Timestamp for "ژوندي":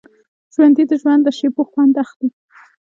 0.53-0.83